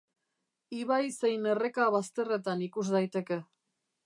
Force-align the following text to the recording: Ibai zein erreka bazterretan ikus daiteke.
Ibai 0.77 1.01
zein 1.17 1.45
erreka 1.51 1.87
bazterretan 1.97 2.65
ikus 2.69 2.89
daiteke. 2.97 3.43